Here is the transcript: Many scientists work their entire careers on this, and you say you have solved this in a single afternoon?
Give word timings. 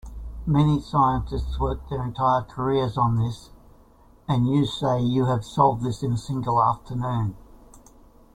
Many 0.47 0.79
scientists 0.81 1.59
work 1.59 1.87
their 1.87 2.03
entire 2.03 2.41
careers 2.41 2.97
on 2.97 3.17
this, 3.17 3.51
and 4.27 4.47
you 4.47 4.65
say 4.65 4.99
you 4.99 5.25
have 5.25 5.45
solved 5.45 5.83
this 5.83 6.01
in 6.01 6.13
a 6.13 6.17
single 6.17 6.59
afternoon? 6.63 7.35